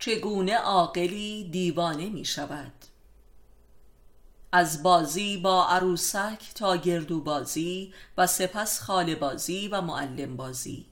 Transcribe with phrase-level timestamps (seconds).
[0.00, 2.72] چگونه عاقلی دیوانه می شود
[4.52, 10.86] از بازی با عروسک تا گردو بازی و سپس خاله بازی و معلم بازی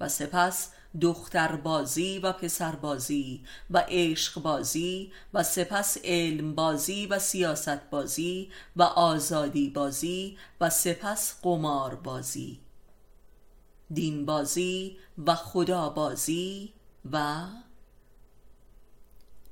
[0.00, 0.70] و سپس
[1.00, 8.50] دختر بازی و پسر بازی و عشق بازی و سپس علم بازی و سیاست بازی
[8.76, 12.60] و آزادی بازی و سپس قمار بازی
[13.90, 16.72] دین بازی و خدا بازی
[17.12, 17.46] و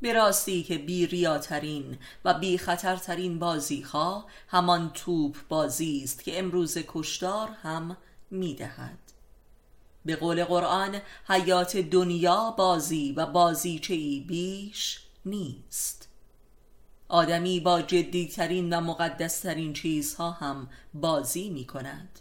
[0.01, 6.38] به راستی که بی ریاترین و بی خطرترین بازی ها همان توپ بازی است که
[6.38, 7.96] امروز کشدار هم
[8.30, 8.99] می‌دهد.
[10.05, 16.09] به قول قرآن حیات دنیا بازی و بازیچه ای بیش نیست.
[17.09, 22.21] آدمی با جدیترین و مقدسترین چیزها هم بازی می کند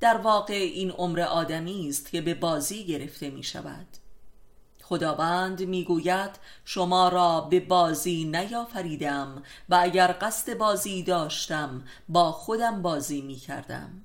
[0.00, 3.86] در واقع این عمر آدمی است که به بازی گرفته می شود
[4.88, 6.30] خداوند می‌گوید
[6.64, 14.04] شما را به بازی نیافریدم و اگر قصد بازی داشتم با خودم بازی می کردم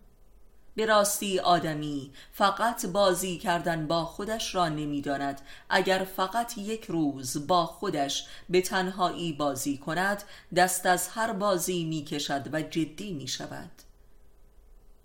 [0.76, 5.42] به راستی آدمی فقط بازی کردن با خودش را نمی‌داند.
[5.70, 10.24] اگر فقط یک روز با خودش به تنهایی بازی کند
[10.56, 13.72] دست از هر بازی می کشد و جدی می شود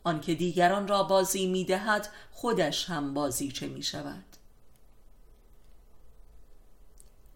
[0.04, 4.27] آنکه دیگران را بازی می دهد خودش هم بازی چه می شود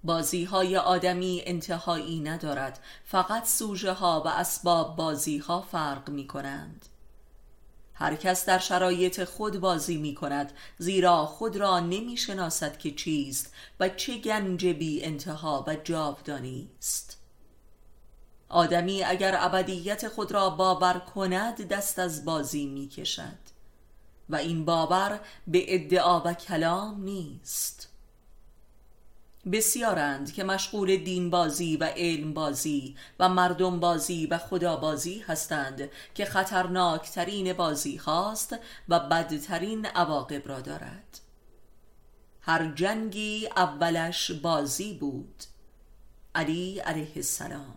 [0.05, 2.81] بازی های آدمی انتهایی ندارد.
[3.05, 6.87] فقط سوژه ها و اسباب بازی ها فرق می کنند
[8.03, 13.55] هر کس در شرایط خود بازی می کند زیرا خود را نمی شناسد که چیست
[13.81, 17.19] و چه گنج بی انتها و جاودانی است.
[18.49, 23.39] آدمی اگر ابدیت خود را باور کند دست از بازی می کشد
[24.29, 27.92] و این باور به ادعا و کلام نیست.
[29.51, 35.91] بسیارند که مشغول دین بازی و علم بازی و مردم بازی و خدا بازی هستند
[36.15, 38.57] که خطرناکترین بازی خواست
[38.89, 41.21] و بدترین عواقب را دارد.
[42.41, 45.45] هر جنگی اولش بازی بود.
[46.35, 47.75] علی علیه السلام.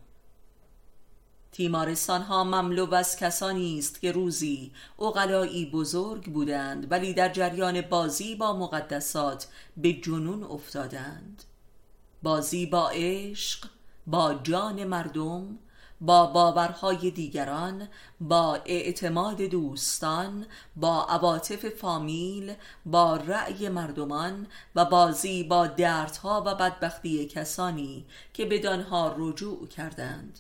[1.52, 8.36] تیمارستان ها مملو از کسانی است که روزی اقلایی بزرگ بودند ولی در جریان بازی
[8.36, 9.47] با مقدسات
[9.78, 11.44] به جنون افتادند.
[12.24, 13.68] بازی با عشق
[14.08, 15.59] با جان مردم
[16.02, 17.88] با باورهای دیگران
[18.22, 20.46] با اعتماد دوستان
[20.76, 22.53] با عواطف فامیل
[22.86, 30.40] با رأی مردمان و بازی با دردها و بدبختی کسانی که بدانها رجوع کردند.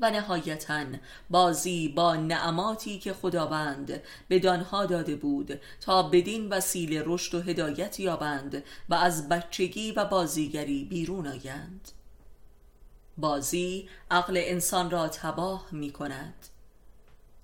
[0.00, 0.84] و نهایتا
[1.30, 8.00] بازی با نعماتی که خداوند به دانها داده بود تا بدین وسیله رشد و هدایت
[8.00, 11.90] یابند و از بچگی و بازیگری بیرون آیند.
[13.18, 16.34] بازی عقل انسان را تباه می کند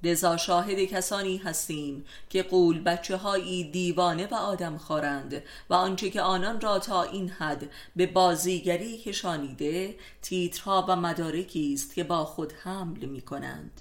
[0.02, 6.20] لذا شاهد کسانی هستیم که قول بچه هایی دیوانه و آدم خارند و آنچه که
[6.20, 12.52] آنان را تا این حد به بازیگری کشانیده تیترها و مدارکی است که با خود
[12.52, 13.80] حمل می کنند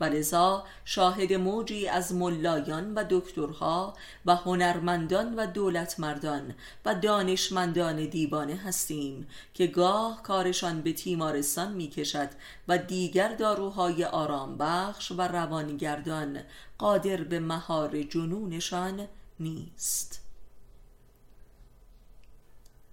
[0.00, 3.94] و لذا شاهد موجی از ملایان و دکترها
[4.26, 12.28] و هنرمندان و دولتمردان و دانشمندان دیوانه هستیم که گاه کارشان به تیمارستان می کشد
[12.68, 16.40] و دیگر داروهای آرام بخش و روانگردان
[16.78, 19.08] قادر به مهار جنونشان
[19.40, 20.22] نیست.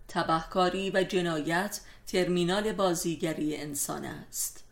[0.07, 4.63] تبهکاری و جنایت ترمینال بازیگری انسان است.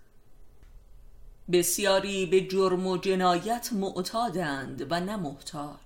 [1.52, 5.78] بسیاری به جرم و جنایت معتادند و نه محتاج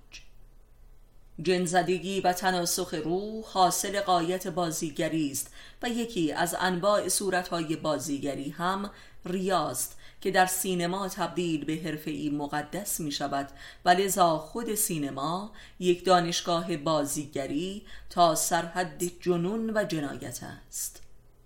[1.42, 8.90] جنزدگی و تناسخ روح حاصل قایت بازیگری است و یکی از انواع صورتهای بازیگری هم
[9.24, 13.48] ریاست که در سینما تبدیل به حرفه‌ای مقدس می شود
[13.84, 21.02] و لذا خود سینما یک دانشگاه بازیگری تا سرحد جنون و جنایت است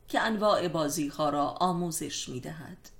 [0.09, 3.00] که انواع بازیها را آموزش می دهد.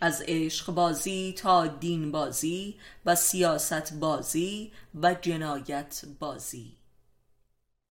[0.00, 2.74] از عشق بازی تا دین بازی
[3.06, 6.72] و سیاست بازی و جنایت بازی.